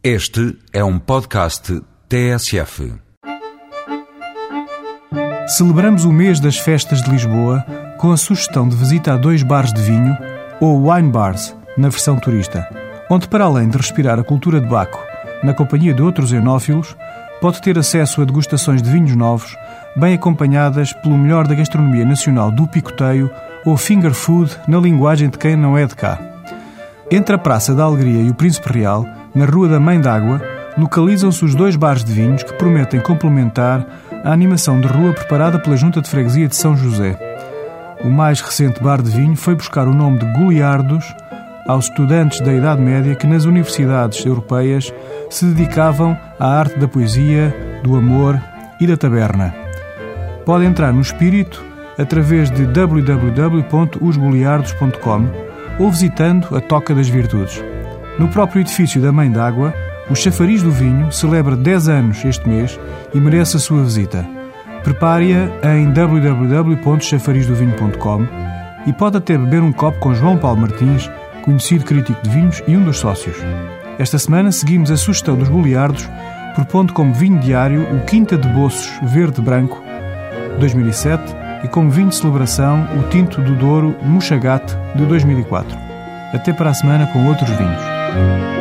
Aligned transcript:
Este 0.00 0.56
é 0.72 0.84
um 0.84 0.96
podcast 0.96 1.82
TSF. 2.08 2.94
Celebramos 5.48 6.04
o 6.04 6.12
mês 6.12 6.38
das 6.38 6.56
festas 6.56 7.02
de 7.02 7.10
Lisboa 7.10 7.66
com 7.98 8.12
a 8.12 8.16
sugestão 8.16 8.68
de 8.68 8.76
visita 8.76 9.14
a 9.14 9.16
dois 9.16 9.42
bares 9.42 9.72
de 9.72 9.82
vinho, 9.82 10.16
ou 10.60 10.88
wine 10.88 11.10
bars, 11.10 11.52
na 11.76 11.88
versão 11.88 12.16
turista, 12.16 12.64
onde, 13.10 13.26
para 13.26 13.44
além 13.44 13.68
de 13.68 13.76
respirar 13.76 14.20
a 14.20 14.22
cultura 14.22 14.60
de 14.60 14.68
Baco, 14.68 15.04
na 15.42 15.52
companhia 15.52 15.92
de 15.92 16.00
outros 16.00 16.32
enófilos, 16.32 16.96
pode 17.40 17.60
ter 17.60 17.76
acesso 17.76 18.22
a 18.22 18.24
degustações 18.24 18.80
de 18.80 18.88
vinhos 18.88 19.16
novos, 19.16 19.56
bem 19.96 20.14
acompanhadas 20.14 20.92
pelo 20.92 21.18
melhor 21.18 21.48
da 21.48 21.56
gastronomia 21.56 22.04
nacional 22.04 22.52
do 22.52 22.68
picoteio 22.68 23.28
ou 23.66 23.76
finger 23.76 24.14
food 24.14 24.56
na 24.68 24.78
linguagem 24.78 25.28
de 25.28 25.38
quem 25.38 25.56
não 25.56 25.76
é 25.76 25.86
de 25.86 25.96
cá. 25.96 26.20
Entre 27.10 27.34
a 27.34 27.38
Praça 27.38 27.74
da 27.74 27.82
Alegria 27.82 28.22
e 28.22 28.30
o 28.30 28.34
Príncipe 28.34 28.72
Real, 28.72 29.04
na 29.34 29.44
Rua 29.44 29.68
da 29.68 29.80
Mãe 29.80 30.00
d'Água, 30.00 30.40
localizam-se 30.76 31.44
os 31.44 31.54
dois 31.54 31.76
bares 31.76 32.04
de 32.04 32.12
vinhos 32.12 32.42
que 32.42 32.54
prometem 32.54 33.00
complementar 33.00 33.86
a 34.24 34.32
animação 34.32 34.80
de 34.80 34.86
rua 34.86 35.12
preparada 35.12 35.58
pela 35.58 35.76
Junta 35.76 36.00
de 36.00 36.08
Freguesia 36.08 36.48
de 36.48 36.56
São 36.56 36.76
José. 36.76 37.18
O 38.04 38.08
mais 38.08 38.40
recente 38.40 38.82
bar 38.82 39.02
de 39.02 39.10
vinho 39.10 39.36
foi 39.36 39.54
buscar 39.54 39.86
o 39.88 39.94
nome 39.94 40.18
de 40.18 40.26
Goliardos 40.32 41.04
aos 41.66 41.86
estudantes 41.86 42.40
da 42.40 42.52
Idade 42.52 42.80
Média 42.80 43.14
que 43.14 43.26
nas 43.26 43.44
universidades 43.44 44.24
europeias 44.24 44.92
se 45.28 45.44
dedicavam 45.46 46.16
à 46.38 46.58
arte 46.58 46.78
da 46.78 46.88
poesia, 46.88 47.54
do 47.82 47.96
amor 47.96 48.40
e 48.80 48.86
da 48.86 48.96
taberna. 48.96 49.54
Pode 50.46 50.64
entrar 50.64 50.92
no 50.92 51.00
espírito 51.00 51.62
através 51.98 52.48
de 52.50 52.64
www.osgoliardos.com 52.66 55.48
ou 55.78 55.90
visitando 55.90 56.56
a 56.56 56.60
Toca 56.60 56.94
das 56.94 57.08
Virtudes. 57.08 57.62
No 58.18 58.28
próprio 58.28 58.60
edifício 58.60 59.00
da 59.00 59.10
Mãe 59.12 59.30
d'Água, 59.30 59.72
o 60.10 60.16
Chafariz 60.16 60.62
do 60.62 60.70
Vinho 60.70 61.10
celebra 61.12 61.56
10 61.56 61.88
anos 61.88 62.22
este 62.24 62.48
mês 62.48 62.80
e 63.14 63.20
merece 63.20 63.56
a 63.56 63.60
sua 63.60 63.84
visita. 63.84 64.26
Prepare-a 64.82 65.76
em 65.76 65.92
www.chafarizdovanho.com 65.92 68.26
e 68.86 68.92
pode 68.92 69.18
até 69.18 69.38
beber 69.38 69.62
um 69.62 69.72
copo 69.72 70.00
com 70.00 70.14
João 70.14 70.36
Paulo 70.36 70.62
Martins, 70.62 71.08
conhecido 71.42 71.84
crítico 71.84 72.20
de 72.22 72.30
vinhos 72.30 72.60
e 72.66 72.76
um 72.76 72.82
dos 72.84 72.98
sócios. 72.98 73.36
Esta 73.98 74.18
semana 74.18 74.50
seguimos 74.50 74.90
a 74.90 74.96
sugestão 74.96 75.36
dos 75.36 75.48
Goliardos, 75.48 76.10
propondo 76.54 76.92
como 76.92 77.14
vinho 77.14 77.38
diário 77.38 77.86
o 77.94 78.00
Quinta 78.04 78.36
de 78.36 78.48
Boços 78.48 78.90
Verde-Branco 79.02 79.80
2007 80.58 81.22
e 81.64 81.68
como 81.68 81.90
vinho 81.90 82.08
de 82.08 82.16
celebração 82.16 82.88
o 82.98 83.04
Tinto 83.10 83.40
do 83.42 83.54
Douro 83.54 83.94
Muxagate 84.02 84.74
de 84.94 85.04
2004. 85.06 85.78
Até 86.32 86.52
para 86.52 86.70
a 86.70 86.74
semana 86.74 87.06
com 87.08 87.26
outros 87.26 87.50
vinhos. 87.50 87.97
Música 88.08 88.57